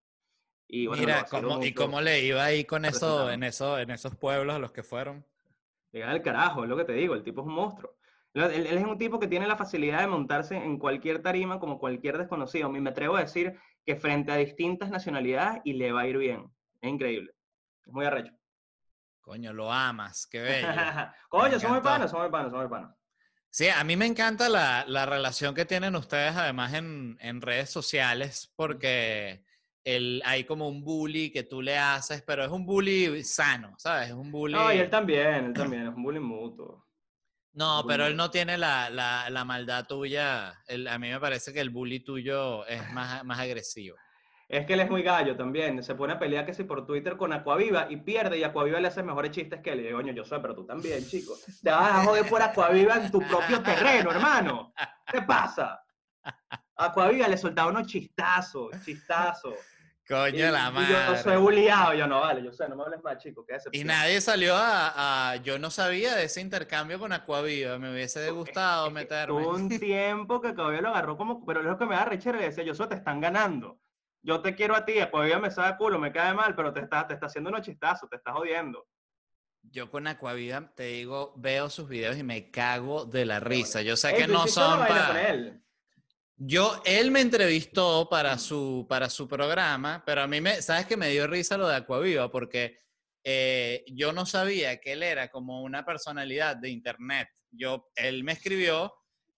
Y 0.68 0.88
bueno, 0.88 1.02
Mira, 1.02 1.26
¿cómo, 1.26 1.64
¿y 1.64 1.74
cómo 1.74 2.02
le 2.02 2.24
iba 2.24 2.44
ahí 2.44 2.66
con 2.66 2.84
eso, 2.86 3.32
en, 3.32 3.44
eso, 3.44 3.80
en 3.80 3.90
esos 3.90 4.16
pueblos 4.16 4.56
a 4.56 4.60
los 4.60 4.72
que 4.72 4.84
fueron? 4.84 5.26
Llegar 5.92 6.10
al 6.10 6.22
carajo, 6.22 6.64
es 6.64 6.70
lo 6.70 6.76
que 6.76 6.84
te 6.84 6.94
digo, 6.94 7.14
el 7.16 7.24
tipo 7.24 7.42
es 7.42 7.48
un 7.48 7.54
monstruo. 7.54 7.96
Él, 8.34 8.44
él- 8.52 8.78
es 8.78 8.84
un 8.84 8.98
tipo 8.98 9.20
que 9.20 9.28
tiene 9.28 9.48
la 9.48 9.56
facilidad 9.56 10.02
de 10.02 10.08
montarse 10.08 10.56
en 10.58 10.78
cualquier 10.78 11.22
tarima 11.22 11.60
como 11.60 11.80
cualquier 11.80 12.18
desconocido. 12.18 12.70
Me 12.70 12.90
atrevo 12.90 13.16
a 13.16 13.22
decir 13.22 13.58
que 13.86 13.96
frente 13.96 14.32
a 14.32 14.36
distintas 14.36 14.90
nacionalidades 14.90 15.62
y 15.64 15.74
le 15.74 15.92
va 15.94 16.02
a 16.02 16.08
ir 16.08 16.18
bien. 16.18 16.52
Es 16.82 16.90
increíble. 16.92 17.32
Es 17.86 17.94
muy 17.94 18.06
arrecho. 18.06 18.34
Coño, 19.22 19.54
lo 19.54 19.72
amas, 19.72 20.28
qué 20.28 20.42
bello. 20.42 20.68
Coño, 21.30 21.60
somos 21.60 21.80
panos, 21.82 22.12
somos 22.12 22.30
panos, 22.30 22.52
somos 22.52 22.68
panos. 22.70 22.92
Sí, 23.50 23.70
a 23.70 23.84
mí 23.86 23.96
me 23.96 24.06
encanta 24.06 24.50
la, 24.50 24.84
la 24.88 25.06
relación 25.06 25.56
que 25.56 25.66
tienen 25.66 25.96
ustedes 25.96 26.36
además 26.36 26.74
en, 26.74 27.18
en 27.22 27.42
redes 27.42 27.70
sociales 27.70 28.52
porque 28.56 29.44
el, 29.88 30.22
hay 30.26 30.44
como 30.44 30.68
un 30.68 30.84
bully 30.84 31.32
que 31.32 31.44
tú 31.44 31.62
le 31.62 31.78
haces, 31.78 32.22
pero 32.22 32.44
es 32.44 32.52
un 32.52 32.66
bully 32.66 33.24
sano, 33.24 33.74
¿sabes? 33.78 34.10
Es 34.10 34.14
un 34.14 34.30
bully... 34.30 34.54
No, 34.54 34.74
y 34.74 34.80
él 34.80 34.90
también, 34.90 35.46
él 35.46 35.54
también, 35.54 35.84
es 35.84 35.96
un 35.96 36.04
bullying 36.04 36.20
mutuo. 36.20 36.86
No, 37.54 37.84
bully 37.84 37.88
pero 37.94 38.06
él 38.08 38.18
no 38.18 38.30
tiene 38.30 38.58
la, 38.58 38.90
la, 38.90 39.30
la 39.30 39.46
maldad 39.46 39.88
tuya. 39.88 40.62
El- 40.68 40.90
a 40.90 41.00
mí 41.00 41.10
me 41.10 41.20
parece 41.22 41.54
que 41.54 41.62
el 41.62 41.70
bully 41.70 42.02
tuyo 42.02 42.66
es 42.68 42.92
más, 42.92 43.24
más 43.24 43.40
agresivo. 43.40 43.96
Es 44.50 44.66
que 44.66 44.74
él 44.74 44.82
es 44.82 44.90
muy 44.90 45.04
gallo 45.04 45.38
también. 45.38 45.82
Se 45.82 45.96
pone 45.96 46.14
a 46.14 46.20
pelear 46.20 46.46
que 46.46 46.54
si 46.54 46.66
por 46.66 46.86
Twitter 46.86 47.16
con 47.16 47.32
Aquaviva 47.32 47.88
y 47.90 47.96
pierde 47.98 48.38
y 48.38 48.44
Aquaviva 48.44 48.82
le 48.82 48.90
hace 48.90 49.04
mejores 49.04 49.32
chistes 49.32 49.62
que 49.62 49.72
él. 49.72 49.80
Y 49.80 49.84
digo, 49.84 50.00
coño, 50.00 50.12
yo 50.12 50.26
soy, 50.26 50.40
pero 50.42 50.54
tú 50.54 50.66
también, 50.66 51.06
chico. 51.08 51.34
Te 51.64 51.70
vas 51.72 51.92
a 51.94 52.04
joder 52.04 52.28
por 52.28 52.42
Aquaviva 52.42 52.96
en 52.96 53.10
tu 53.10 53.20
propio 53.20 53.62
terreno, 53.64 54.12
hermano. 54.12 54.74
¿Qué 55.10 55.22
pasa? 55.22 55.82
Aquaviva 56.76 57.28
le 57.30 57.38
soltaba 57.38 57.72
unos 57.72 57.88
chistazos, 57.88 58.72
chistazos. 58.86 59.56
Coño, 60.08 60.38
y, 60.38 60.52
la 60.52 60.62
y 60.62 60.64
yo 60.66 60.72
madre. 60.72 61.18
soy 61.22 61.38
bulliado. 61.38 61.94
Yo 61.94 62.08
no, 62.08 62.22
vale, 62.22 62.42
yo 62.44 62.54
sé, 62.54 62.68
no 62.70 62.76
me 62.78 62.84
hables 62.84 63.04
más, 63.04 63.18
chico. 63.18 63.46
Qué 63.46 63.58
Y 63.74 63.84
nadie 63.84 64.22
salió 64.22 64.56
a, 64.56 65.32
a- 65.32 65.36
Yo 65.38 65.60
no 65.60 65.70
sabía 65.70 66.16
de 66.16 66.24
ese 66.26 66.40
intercambio 66.40 66.98
con 66.98 67.12
Aquaviva. 67.12 67.78
Me 67.78 67.92
hubiese 67.92 68.30
gustado 68.32 68.90
meterme. 68.90 69.44
Tuvo 69.44 69.56
un 69.56 69.68
tiempo 69.80 70.40
que 70.40 70.50
Aquaviva 70.50 70.82
lo 70.82 70.90
agarró 70.90 71.18
como... 71.18 71.46
Pero 71.46 71.60
es 71.60 71.66
lo 71.66 71.78
que 71.78 71.86
me 71.86 71.96
da 71.96 72.06
rechera. 72.06 72.38
Le 72.38 72.46
decía, 72.46 72.64
yo 72.64 72.74
soy, 72.74 72.88
te 72.88 72.96
están 72.96 73.20
ganando. 73.20 73.80
Yo 74.22 74.42
te 74.42 74.56
quiero 74.56 74.76
a 74.76 74.86
ti. 74.86 75.00
Aquaviva 75.00 75.40
me 75.40 75.52
sabe 75.52 75.76
culo, 75.78 76.00
me 76.00 76.12
cae 76.14 76.34
mal, 76.34 76.56
pero 76.56 76.72
te 76.72 76.80
está, 76.80 77.06
te 77.06 77.14
está 77.14 77.26
haciendo 77.26 77.50
unos 77.50 77.62
chistazos, 77.62 78.10
te 78.10 78.16
está 78.16 78.32
jodiendo. 78.32 78.88
Yo 79.64 79.92
con 79.92 80.08
Aquaviva, 80.08 80.72
te 80.74 80.84
digo, 80.84 81.34
veo 81.36 81.70
sus 81.70 81.90
videos 81.90 82.16
y 82.18 82.24
me 82.24 82.50
cago 82.50 83.04
de 83.04 83.26
la 83.26 83.42
risa. 83.42 83.82
Yo 83.82 83.98
sé 83.98 84.14
que 84.16 84.26
no 84.28 84.48
son 84.48 84.80
para... 84.88 85.14
Yo, 86.40 86.82
él 86.86 87.10
me 87.10 87.22
entrevistó 87.22 88.08
para 88.10 88.38
su, 88.38 88.86
para 88.88 89.10
su 89.10 89.28
programa, 89.28 90.04
pero 90.06 90.22
a 90.22 90.28
mí 90.28 90.40
me, 90.40 90.62
¿sabes 90.62 90.86
que 90.86 90.96
me 90.96 91.10
dio 91.10 91.26
risa 91.26 91.58
lo 91.58 91.68
de 91.68 91.78
Aquaviva? 91.78 92.32
Porque 92.32 92.78
eh, 93.24 93.84
yo 93.88 94.14
no 94.14 94.26
sabía 94.28 94.80
que 94.80 94.94
él 94.94 95.02
era 95.02 95.30
como 95.32 95.64
una 95.64 95.84
personalidad 95.84 96.56
de 96.56 96.70
internet. 96.70 97.28
Yo, 97.50 97.90
él 97.96 98.24
me 98.24 98.34
escribió 98.34 98.94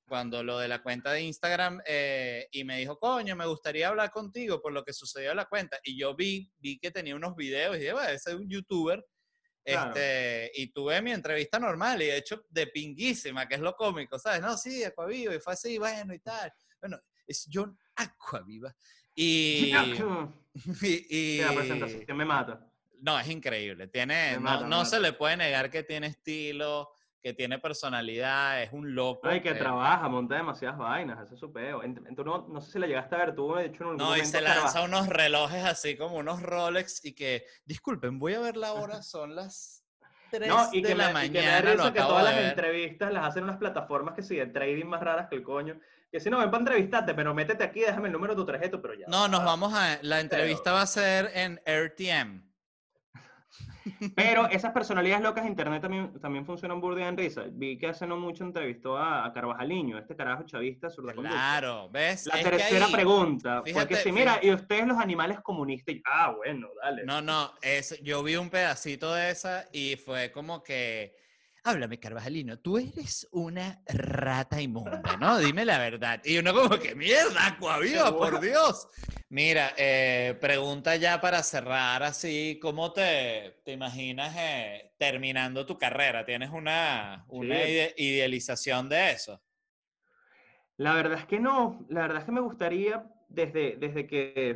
cuando 0.09 0.43
lo 0.43 0.59
de 0.59 0.67
la 0.67 0.83
cuenta 0.83 1.13
de 1.13 1.21
Instagram 1.21 1.81
eh, 1.85 2.49
y 2.51 2.65
me 2.65 2.79
dijo, 2.79 2.99
coño, 2.99 3.33
me 3.35 3.45
gustaría 3.45 3.87
hablar 3.87 4.11
contigo 4.11 4.61
por 4.61 4.73
lo 4.73 4.83
que 4.83 4.91
sucedió 4.91 5.31
en 5.31 5.37
la 5.37 5.45
cuenta. 5.45 5.79
Y 5.85 5.97
yo 5.97 6.15
vi, 6.15 6.51
vi 6.57 6.79
que 6.79 6.91
tenía 6.91 7.15
unos 7.15 7.33
videos 7.35 7.77
y 7.77 7.79
dije, 7.79 7.93
bueno, 7.93 8.09
ese 8.09 8.31
es 8.31 8.35
un 8.35 8.49
youtuber. 8.49 9.05
Este, 9.63 10.51
y 10.55 10.73
tuve 10.73 11.01
mi 11.01 11.11
entrevista 11.11 11.59
normal 11.59 12.01
y 12.01 12.07
de 12.07 12.17
hecho 12.17 12.43
de 12.49 12.67
pinguísima, 12.67 13.47
que 13.47 13.55
es 13.55 13.61
lo 13.61 13.75
cómico, 13.75 14.17
¿sabes? 14.17 14.41
No, 14.41 14.57
sí, 14.57 14.83
Aquaviva, 14.83 15.35
y 15.35 15.39
fue 15.39 15.53
así, 15.53 15.77
bueno, 15.77 16.13
y 16.13 16.19
tal. 16.19 16.51
Bueno, 16.79 16.99
es 17.27 17.47
John 17.51 17.77
Aquaviva. 17.95 18.75
Y, 19.15 19.73
y, 20.81 21.07
y, 21.09 21.41
la 21.41 21.53
presentación 21.53 22.15
me 22.15 22.23
mata. 22.23 22.65
No, 23.01 23.19
es 23.19 23.27
increíble. 23.27 23.87
Tiene, 23.87 24.39
no, 24.39 24.65
no 24.65 24.85
se 24.85 24.97
le 25.01 25.11
puede 25.11 25.35
negar 25.35 25.69
que 25.69 25.83
tiene 25.83 26.07
estilo, 26.07 26.89
que 27.21 27.33
tiene 27.33 27.59
personalidad, 27.59 28.61
es 28.63 28.71
un 28.71 28.95
loco. 28.95 29.27
Ay, 29.27 29.41
que 29.41 29.49
eh. 29.49 29.55
trabaja, 29.55 30.07
monta 30.07 30.35
demasiadas 30.35 30.77
vainas, 30.77 31.31
es 31.31 31.39
su 31.39 31.51
peo. 31.51 31.81
no, 31.83 32.47
no, 32.47 32.61
sé 32.61 32.71
si 32.71 32.79
le 32.79 32.87
llegaste 32.87 33.15
a 33.15 33.19
ver, 33.19 33.35
tú 33.35 33.55
de 33.55 33.65
hecho 33.65 33.83
en 33.83 33.89
un 33.89 33.97
No, 33.97 34.15
y 34.15 34.25
se 34.25 34.41
lanza 34.41 34.83
unos 34.83 35.07
relojes 35.07 35.63
así 35.65 35.97
como 35.97 36.17
unos 36.17 36.41
Rolex 36.41 37.03
y 37.03 37.13
que, 37.13 37.45
disculpen, 37.65 38.19
voy 38.19 38.35
a 38.35 38.39
ver 38.39 38.55
la 38.55 38.73
hora, 38.73 39.01
son 39.03 39.35
las 39.35 39.83
3 40.31 40.47
no, 40.47 40.69
y 40.71 40.81
de 40.81 40.89
que 40.89 40.95
la 40.95 41.11
mañana. 41.11 41.59
Y 41.59 41.61
que 41.61 41.69
me 41.69 41.75
da 41.75 41.93
que 41.93 41.99
todas 41.99 42.23
las 42.23 42.43
entrevistas 42.49 43.11
las 43.11 43.27
hacen 43.27 43.43
unas 43.43 43.57
plataformas 43.57 44.13
que 44.15 44.21
de 44.21 44.45
trading 44.47 44.85
más 44.85 45.01
raras 45.01 45.27
que 45.27 45.35
el 45.35 45.43
coño. 45.43 45.79
Que 46.11 46.19
si 46.19 46.29
no, 46.29 46.39
ven 46.39 46.49
para 46.49 46.61
entrevistarte, 46.61 47.13
pero 47.13 47.33
métete 47.33 47.63
aquí, 47.63 47.81
déjame 47.81 48.07
el 48.07 48.13
número 48.13 48.33
de 48.33 48.41
tu 48.41 48.45
tarjeta, 48.45 48.81
pero 48.81 48.95
ya. 48.95 49.05
No, 49.07 49.27
nos 49.27 49.43
vamos 49.43 49.73
a... 49.73 49.99
La 50.01 50.19
entrevista 50.19 50.71
va 50.71 50.81
a 50.81 50.87
ser 50.87 51.31
en 51.35 51.61
RTM. 51.65 52.49
Pero 54.15 54.47
esas 54.49 54.71
personalidades 54.71 55.23
locas 55.23 55.43
de 55.43 55.49
internet 55.49 55.81
también, 55.81 56.19
también 56.19 56.45
funcionan 56.45 56.81
burda 56.81 57.07
en 57.07 57.17
risa. 57.17 57.45
Vi 57.49 57.77
que 57.77 57.87
hace 57.87 58.05
no 58.05 58.17
mucho 58.17 58.43
entrevistó 58.43 58.97
a, 58.97 59.25
a 59.25 59.33
Carvajaliño, 59.33 59.97
este 59.97 60.15
carajo 60.15 60.43
chavista 60.43 60.89
sur 60.89 61.13
Claro, 61.13 61.89
¿ves? 61.89 62.27
La 62.27 62.41
tercera 62.41 62.87
pregunta. 62.91 63.63
porque 63.73 63.95
si, 63.95 64.11
mira, 64.11 64.39
y 64.41 64.51
ustedes 64.51 64.85
los 64.87 64.97
animales 64.97 65.39
comunistas, 65.41 65.95
ah, 66.05 66.33
bueno, 66.35 66.67
dale. 66.81 67.03
No, 67.05 67.21
no, 67.21 67.53
es, 67.61 67.99
yo 68.01 68.23
vi 68.23 68.35
un 68.35 68.49
pedacito 68.49 69.13
de 69.13 69.31
esa 69.31 69.65
y 69.71 69.95
fue 69.95 70.31
como 70.31 70.63
que 70.63 71.15
háblame, 71.63 71.99
Carvajalino, 71.99 72.59
tú 72.59 72.77
eres 72.77 73.27
una 73.31 73.81
rata 73.87 74.61
inmunda, 74.61 75.17
¿no? 75.19 75.39
Dime 75.39 75.65
la 75.65 75.77
verdad. 75.77 76.21
Y 76.23 76.37
uno 76.37 76.53
como 76.53 76.77
que, 76.79 76.95
mierda, 76.95 77.57
Coaviva, 77.59 78.15
por 78.15 78.39
Dios. 78.39 78.87
Mira, 79.29 79.73
eh, 79.77 80.37
pregunta 80.41 80.95
ya 80.95 81.21
para 81.21 81.43
cerrar 81.43 82.01
así, 82.03 82.59
¿cómo 82.61 82.91
te, 82.93 83.61
te 83.63 83.73
imaginas 83.73 84.35
eh, 84.37 84.93
terminando 84.97 85.65
tu 85.65 85.77
carrera? 85.77 86.25
¿Tienes 86.25 86.49
una, 86.49 87.25
una 87.27 87.61
idealización 87.63 88.89
de 88.89 89.11
eso? 89.11 89.41
La 90.77 90.93
verdad 90.93 91.19
es 91.19 91.25
que 91.25 91.39
no, 91.39 91.85
la 91.89 92.01
verdad 92.01 92.19
es 92.19 92.23
que 92.23 92.31
me 92.31 92.41
gustaría, 92.41 93.05
desde, 93.27 93.75
desde 93.75 94.07
que 94.07 94.55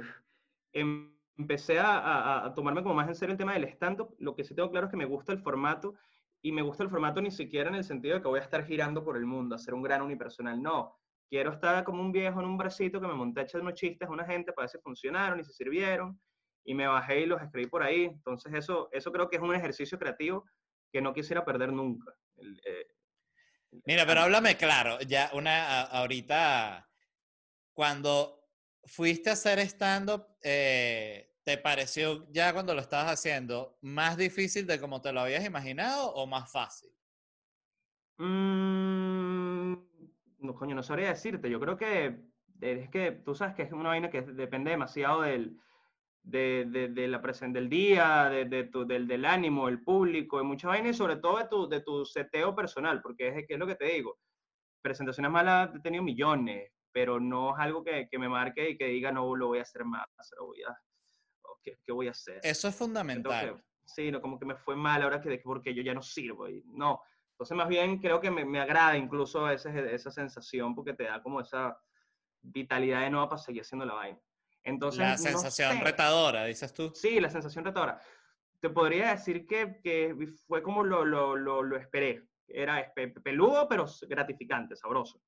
empecé 0.72 1.80
a, 1.80 2.46
a 2.46 2.54
tomarme 2.56 2.82
como 2.82 2.96
más 2.96 3.10
en 3.10 3.16
serio 3.16 3.34
el 3.34 3.38
tema 3.38 3.54
del 3.54 3.66
stand-up, 3.66 4.16
lo 4.20 4.36
que 4.36 4.44
sí 4.44 4.56
tengo 4.56 4.72
claro 4.72 4.88
es 4.88 4.92
que 4.92 4.98
me 4.98 5.06
gusta 5.06 5.34
el 5.34 5.40
formato 5.40 5.96
y 6.44 6.52
me 6.52 6.62
gusta 6.62 6.84
el 6.84 6.90
formato 6.90 7.22
ni 7.22 7.32
siquiera 7.32 7.70
en 7.70 7.76
el 7.76 7.86
sentido 7.86 8.16
de 8.16 8.22
que 8.22 8.28
voy 8.28 8.40
a 8.42 8.44
estar 8.44 8.66
girando 8.66 9.04
por 9.04 9.16
el 9.16 9.26
mundo, 9.26 9.56
a 9.56 9.58
ser 9.60 9.74
un 9.74 9.82
gran 9.82 10.02
unipersonal, 10.02 10.62
no. 10.62 11.00
Quiero 11.30 11.54
estar 11.54 11.86
como 11.86 12.02
un 12.02 12.12
viejo 12.12 12.42
en 12.42 12.46
un 12.46 12.58
bracito 12.58 13.00
que 13.00 13.08
me 13.08 13.14
monté 13.14 13.40
a 13.40 13.44
echar 13.44 13.62
unos 13.62 13.76
chistes 13.76 14.08
a 14.08 14.12
una 14.12 14.26
gente 14.26 14.52
para 14.52 14.66
ver 14.66 14.70
si 14.70 14.78
funcionaron 14.80 15.40
y 15.40 15.46
si 15.46 15.54
sirvieron, 15.54 16.20
y 16.66 16.76
me 16.76 16.86
bajé 16.86 17.22
y 17.22 17.26
los 17.28 17.42
escribí 17.42 17.68
por 17.68 17.82
ahí. 17.82 18.04
Entonces 18.04 18.54
eso, 18.54 18.90
eso 18.92 19.12
creo 19.14 19.30
que 19.30 19.38
es 19.38 19.42
un 19.42 19.56
ejercicio 19.56 19.98
creativo 19.98 20.44
que 20.92 21.02
no 21.02 21.14
quisiera 21.14 21.46
perder 21.46 21.72
nunca. 21.72 22.14
Eh, 22.38 22.88
Mira, 23.86 24.06
pero 24.06 24.20
háblame 24.20 24.58
claro, 24.58 25.00
ya 25.00 25.32
una, 25.34 25.82
ahorita, 25.84 26.90
cuando 27.74 28.50
fuiste 28.84 29.30
a 29.30 29.34
hacer 29.34 29.60
stand-up, 29.60 30.28
eh, 30.44 31.33
¿Te 31.44 31.58
pareció 31.58 32.26
ya 32.32 32.54
cuando 32.54 32.74
lo 32.74 32.80
estabas 32.80 33.12
haciendo 33.12 33.78
más 33.82 34.16
difícil 34.16 34.66
de 34.66 34.80
como 34.80 35.02
te 35.02 35.12
lo 35.12 35.22
habías 35.22 35.46
imaginado 35.46 36.14
o 36.14 36.26
más 36.26 36.50
fácil? 36.50 36.90
Mm, 38.18 39.74
no, 40.40 40.56
coño, 40.56 40.74
no 40.74 40.84
sabría 40.84 41.10
decirte. 41.10 41.50
Yo 41.50 41.60
creo 41.60 41.76
que 41.78 42.18
es 42.62 42.90
que 42.90 43.12
tú 43.12 43.36
sabes 43.36 43.56
que 43.56 43.64
es 43.64 43.74
una 43.74 43.90
vaina 43.90 44.10
que 44.10 44.22
depende 44.22 44.72
demasiado 44.72 45.24
del, 45.24 45.60
de, 46.22 46.90
de, 46.94 47.08
la 47.10 47.22
presencia 47.22 47.60
del 47.60 47.70
día, 47.70 48.30
de, 48.30 48.64
tu, 48.66 48.86
del, 48.86 49.06
del, 49.06 49.26
ánimo, 49.26 49.68
el 49.68 49.84
público, 49.84 50.38
de 50.38 50.44
muchas 50.44 50.70
vainas 50.70 50.96
y 50.96 50.98
sobre 50.98 51.18
todo 51.18 51.40
de 51.40 51.48
tu, 51.48 51.68
de 51.68 51.82
tu 51.82 52.06
seteo 52.06 52.56
personal, 52.56 53.02
porque 53.02 53.28
es, 53.28 53.46
es 53.50 53.60
lo 53.60 53.68
que 53.68 53.76
te 53.76 53.86
digo. 53.86 54.18
Presentaciones 54.82 55.32
malas 55.32 55.76
he 55.76 55.80
tenido 55.82 56.04
millones, 56.04 56.72
pero 56.94 57.20
no 57.20 57.54
es 57.54 57.60
algo 57.60 57.84
que, 57.84 58.08
que 58.10 58.18
me 58.18 58.30
marque 58.30 58.70
y 58.70 58.78
que 58.78 58.86
diga, 58.86 59.12
no, 59.12 59.36
lo 59.36 59.48
voy 59.48 59.60
a 59.60 59.64
hacer 59.64 59.84
más, 59.84 60.08
lo 60.38 60.46
voy 60.48 60.64
a 60.64 60.70
¿qué, 61.64 61.92
voy 61.92 62.08
a 62.08 62.12
hacer? 62.12 62.40
Eso 62.44 62.68
es 62.68 62.76
fundamental. 62.76 63.64
sí, 63.86 64.12
no, 64.12 64.22
como 64.22 64.38
que 64.38 64.46
me 64.46 64.56
fue 64.56 64.76
mal 64.76 65.02
ahora 65.02 65.22
que 65.22 65.42
porque 65.44 65.74
yo 65.74 65.82
ya 65.82 65.94
no 65.94 66.02
sirvo. 66.02 66.48
Y, 66.50 66.64
no, 66.68 67.02
entonces 67.32 67.58
más 67.58 67.68
bien 67.68 68.00
creo 68.00 68.20
que 68.20 68.30
me, 68.30 68.46
me 68.46 68.60
agrada 68.60 68.98
incluso 68.98 69.50
esa, 69.50 69.70
esa 69.70 70.12
sensación 70.12 70.76
porque 70.76 70.94
te 70.94 71.06
da 71.06 71.22
como 71.22 71.42
esa 71.42 71.78
vitalidad 72.42 73.02
de 73.02 73.10
nuevo 73.10 73.30
para 73.30 73.42
seguir 73.42 73.62
haciendo 73.62 73.86
la 73.86 73.94
vaina. 73.94 74.20
Entonces, 74.64 75.00
la 75.00 75.18
sensación 75.18 75.82
retadora, 75.82 76.46
dices 76.46 76.74
tú. 76.74 76.92
Sí, 76.96 77.20
la 77.20 77.30
sensación 77.30 77.66
retadora. 77.66 78.00
Te 78.62 78.70
podría 78.70 79.12
decir 79.12 79.46
que, 79.46 79.82
que 79.84 80.16
fue 80.48 80.64
como 80.64 80.84
lo, 80.84 81.04
lo, 81.04 81.36
lo, 81.36 81.64
lo, 81.64 81.78
esperé. 81.78 82.30
Era 82.48 82.94
peludo, 83.24 83.68
pero 83.68 83.86
gratificante, 84.08 84.76
sabroso. 84.76 85.22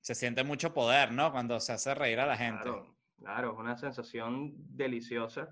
Se 0.00 0.14
siente 0.14 0.44
mucho 0.44 0.74
poder, 0.74 1.12
¿no? 1.12 1.32
Cuando 1.32 1.58
se 1.60 1.72
hace 1.72 1.94
reír 1.94 2.20
a 2.20 2.26
la 2.26 2.36
gente. 2.36 2.62
Claro, 2.62 2.99
es 3.20 3.58
una 3.58 3.76
sensación 3.76 4.52
deliciosa. 4.56 5.48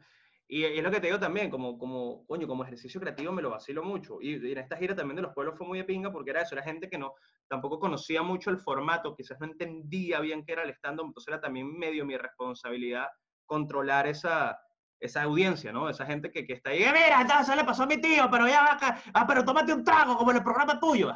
Y, 0.50 0.64
es 0.64 0.82
lo 0.82 0.90
que 0.90 1.00
te 1.00 1.08
digo 1.08 1.20
también, 1.20 1.50
como, 1.50 1.78
como, 1.78 2.26
coño, 2.26 2.48
como 2.48 2.64
ejercicio 2.64 3.00
creativo 3.00 3.32
me 3.32 3.42
lo 3.42 3.50
vacilo 3.50 3.82
mucho. 3.82 4.18
Y, 4.22 4.52
en 4.52 4.58
esta 4.58 4.76
gira 4.76 4.96
también 4.96 5.16
de 5.16 5.22
los 5.22 5.34
pueblos 5.34 5.56
fue 5.58 5.66
muy 5.66 5.78
de 5.78 5.84
pinga 5.84 6.10
porque 6.10 6.30
era 6.30 6.42
eso, 6.42 6.54
era 6.54 6.64
gente 6.64 6.88
que 6.88 6.96
no, 6.96 7.14
tampoco 7.48 7.78
conocía 7.78 8.22
mucho 8.22 8.50
el 8.50 8.58
formato, 8.58 9.14
quizás 9.14 9.38
no 9.40 9.46
entendía 9.46 10.20
bien 10.20 10.44
qué 10.44 10.52
era 10.52 10.62
el 10.62 10.70
stand-up, 10.70 11.06
entonces 11.06 11.28
era 11.28 11.40
también 11.40 11.78
medio 11.78 12.06
mi 12.06 12.16
responsabilidad 12.16 13.08
controlar 13.44 14.06
esa, 14.06 14.58
esa 15.00 15.22
audiencia, 15.22 15.70
¿no? 15.70 15.88
Esa 15.90 16.06
gente 16.06 16.30
que, 16.30 16.46
que 16.46 16.54
está 16.54 16.70
ahí, 16.70 16.82
eh, 16.82 16.92
mira, 16.92 17.44
se 17.44 17.54
le 17.54 17.64
pasó 17.64 17.82
a 17.82 17.86
mi 17.86 18.00
tío, 18.00 18.28
pero 18.30 18.48
ya, 18.48 18.72
acá, 18.72 19.02
ah, 19.12 19.26
pero 19.26 19.44
tómate 19.44 19.74
un 19.74 19.84
trago 19.84 20.16
como 20.16 20.30
en 20.30 20.38
el 20.38 20.42
programa 20.42 20.80
tuyo. 20.80 21.10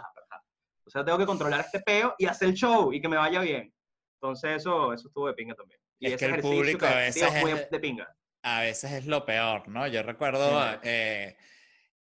O 0.85 0.91
sea, 0.91 1.05
tengo 1.05 1.17
que 1.17 1.27
controlar 1.27 1.61
este 1.61 1.81
peo 1.81 2.15
y 2.19 2.27
hacer 2.27 2.49
el 2.49 2.55
show 2.55 2.93
y 2.93 3.01
que 3.01 3.09
me 3.09 3.17
vaya 3.17 3.41
bien. 3.41 3.73
Entonces 4.21 4.59
eso, 4.59 4.93
eso 4.93 5.09
estuvo 5.09 5.27
de 5.27 5.35
pinga 5.35 5.55
también. 5.55 5.82
Y 6.03 6.13
es 6.13 6.19
que 6.19 6.25
el 6.25 6.41
público 6.41 6.85
a 6.85 6.97
veces 6.97 7.33
es, 7.33 7.71
de 7.71 7.79
pinga. 7.79 8.17
a 8.43 8.63
veces 8.63 8.91
es 8.91 9.07
lo 9.07 9.25
peor, 9.25 9.69
¿no? 9.69 9.87
Yo 9.87 10.03
recuerdo, 10.03 10.81
eh, 10.83 11.37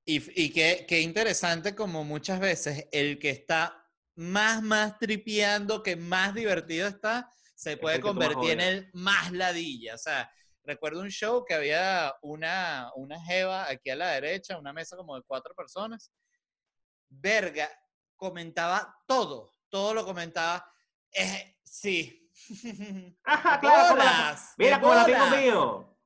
y, 0.04 0.44
y 0.44 0.52
qué, 0.52 0.86
qué, 0.88 1.02
interesante 1.02 1.76
como 1.76 2.04
muchas 2.04 2.40
veces 2.40 2.88
el 2.92 3.20
que 3.20 3.30
está 3.30 3.88
más, 4.16 4.64
más 4.64 4.98
tripeando, 4.98 5.84
que 5.84 5.96
más 5.96 6.34
divertido 6.34 6.88
está, 6.88 7.32
se 7.54 7.78
puede 7.78 8.02
convertir 8.02 8.52
en 8.52 8.62
el 8.62 8.90
más 8.94 9.32
ladilla. 9.32 9.94
O 9.94 10.00
sea, 10.00 10.28
recuerdo 10.64 11.02
un 11.02 11.12
show 11.12 11.46
que 11.46 11.54
había 11.54 12.16
una, 12.24 12.90
una 12.96 13.22
jeva 13.22 13.70
aquí 13.70 13.92
a 13.92 13.96
la 13.96 14.10
derecha, 14.14 14.58
una 14.58 14.74
mesa 14.74 14.98
como 14.98 15.16
de 15.16 15.22
cuatro 15.22 15.54
personas. 15.54 16.12
Verga, 17.10 17.70
comentaba 18.16 18.92
todo, 19.06 19.52
todo 19.70 19.94
lo 19.94 20.04
comentaba. 20.04 20.66
Eh, 21.12 21.58
sí, 21.64 22.23
Ajá, 23.24 23.60
claro. 23.60 24.40
mira, 24.58 24.82
como 24.82 24.94
el 24.94 25.00
amigo 25.00 25.38
mío. 25.38 25.98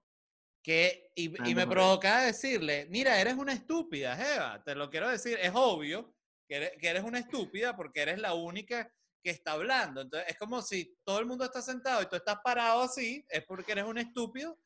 Que, 0.64 1.12
y, 1.16 1.50
y 1.50 1.56
me 1.56 1.66
provoca 1.66 2.22
decirle, 2.22 2.88
mira, 2.90 3.20
eres 3.20 3.36
una 3.36 3.54
estúpida, 3.54 4.18
Jeva, 4.18 4.62
te 4.64 4.76
lo 4.76 4.90
quiero 4.90 5.10
decir, 5.10 5.38
es 5.42 5.52
obvio 5.54 6.14
que 6.48 6.56
eres, 6.56 6.72
que 6.80 6.88
eres 6.90 7.04
una 7.04 7.20
estúpida 7.20 7.76
porque 7.76 8.02
eres 8.02 8.20
la 8.20 8.34
única 8.34 8.92
que 9.24 9.32
está 9.32 9.54
hablando. 9.54 10.02
Entonces, 10.02 10.30
es 10.30 10.38
como 10.38 10.62
si 10.62 10.98
todo 11.06 11.20
el 11.20 11.26
mundo 11.26 11.46
está 11.46 11.62
sentado 11.62 12.02
y 12.02 12.08
tú 12.08 12.16
estás 12.16 12.38
parado 12.44 12.82
así, 12.82 13.26
es 13.30 13.46
porque 13.46 13.72
eres 13.72 13.86
un 13.86 13.98
estúpido 13.98 14.58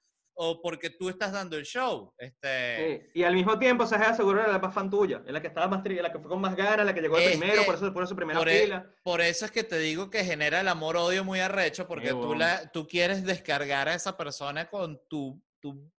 o 0.44 0.60
porque 0.60 0.90
tú 0.90 1.08
estás 1.08 1.32
dando 1.32 1.56
el 1.56 1.64
show. 1.64 2.12
Este... 2.18 3.12
Y 3.14 3.22
al 3.22 3.36
mismo 3.36 3.60
tiempo, 3.60 3.86
se 3.86 3.94
aseguró 3.94 4.40
era 4.40 4.52
la 4.52 4.58
más 4.58 4.74
fan 4.74 4.90
tuya, 4.90 5.22
la 5.28 5.40
que 5.40 5.48
estaba 5.48 5.68
más 5.68 5.84
la 5.86 6.12
que 6.12 6.18
fue 6.18 6.30
con 6.30 6.42
más 6.42 6.56
ganas, 6.56 6.84
la 6.84 6.96
que 6.96 7.02
llegó 7.02 7.18
primero, 7.18 7.64
por 7.64 7.76
eso 7.76 7.94
por 7.94 8.08
su 8.08 8.16
primera 8.16 8.42
e, 8.42 8.62
fila. 8.64 8.92
por 9.04 9.22
eso 9.22 9.46
es 9.46 9.52
que 9.52 9.64
te 9.64 9.78
digo 9.78 10.10
que 10.10 10.24
genera 10.24 10.62
el 10.62 10.68
amor-odio 10.68 11.24
muy 11.24 11.40
arrecho, 11.40 11.88
porque 11.88 12.10
tú, 12.10 12.34
la, 12.34 12.72
tú 12.72 12.88
quieres 12.88 13.24
descargar 13.24 13.88
a 13.88 13.94
esa 13.94 14.18
persona 14.18 14.68
con 14.68 15.00
tu, 15.08 15.40
tu 15.60 15.92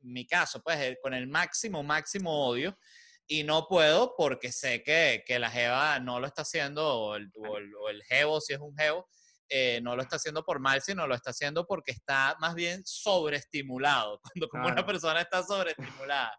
mi 0.00 0.26
caso, 0.26 0.62
pues 0.62 0.78
eh, 0.80 0.98
con 1.02 1.12
el 1.12 1.26
máximo, 1.26 1.82
máximo 1.82 2.46
odio. 2.46 2.78
Y 3.26 3.44
no 3.44 3.66
puedo 3.68 4.14
porque 4.16 4.52
sé 4.52 4.82
que, 4.82 5.22
que 5.26 5.38
la 5.38 5.50
Jeva 5.50 6.00
no 6.00 6.18
lo 6.18 6.26
está 6.26 6.42
haciendo, 6.42 6.82
o 6.82 7.16
el, 7.16 7.30
o 7.36 7.58
el, 7.58 7.74
o 7.74 7.88
el 7.90 8.02
Jevo, 8.04 8.40
si 8.40 8.54
es 8.54 8.58
un 8.58 8.74
Jevo, 8.74 9.06
eh, 9.52 9.80
no 9.82 9.94
lo 9.94 10.02
está 10.02 10.16
haciendo 10.16 10.42
por 10.44 10.58
mal, 10.60 10.80
sino 10.80 11.06
lo 11.06 11.14
está 11.14 11.30
haciendo 11.30 11.66
porque 11.66 11.92
está 11.92 12.36
más 12.40 12.54
bien 12.54 12.82
sobreestimulado. 12.84 14.20
Cuando 14.22 14.48
como 14.48 14.64
una 14.64 14.74
Claro. 14.74 14.86
persona 14.86 15.20
está 15.20 15.42
sobreestimulada. 15.42 16.32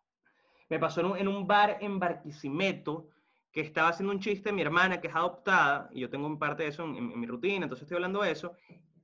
Me 0.69 0.79
pasó 0.79 1.01
en 1.01 1.05
un, 1.07 1.17
en 1.17 1.27
un 1.27 1.45
bar 1.45 1.77
en 1.81 1.99
Barquisimeto 1.99 3.09
que 3.51 3.61
estaba 3.61 3.89
haciendo 3.89 4.11
un 4.11 4.19
chiste 4.19 4.51
mi 4.51 4.63
hermana 4.63 4.99
que 4.99 5.07
es 5.09 5.15
adoptada, 5.15 5.87
y 5.93 5.99
yo 6.01 6.09
tengo 6.09 6.25
un 6.25 6.39
parte 6.39 6.63
de 6.63 6.69
eso 6.69 6.83
en, 6.85 6.95
en- 6.95 7.11
en 7.11 7.19
mi 7.19 7.27
rutina, 7.27 7.65
entonces 7.65 7.83
estoy 7.83 7.97
hablando 7.97 8.23
de 8.23 8.31
eso, 8.31 8.55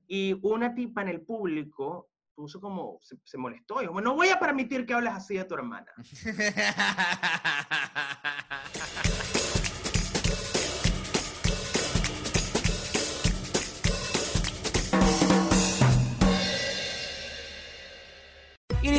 y 0.08 0.36
una 0.42 0.74
tipa 0.74 1.02
en 1.02 1.08
el 1.08 1.20
público 1.20 2.10
puso 2.34 2.60
como, 2.60 2.98
se, 3.02 3.16
se 3.24 3.38
molestó, 3.38 3.80
y 3.80 3.86
dijo, 3.86 4.00
no 4.00 4.14
voy 4.16 4.30
a 4.30 4.40
permitir 4.40 4.84
que 4.86 4.94
hables 4.94 5.12
así 5.12 5.36
de 5.36 5.44
tu 5.44 5.54
hermana. 5.54 5.92